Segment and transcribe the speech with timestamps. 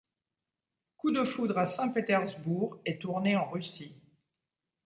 [0.97, 4.01] Coup de foudre à Saint-Petersbourg est tourné en Russie.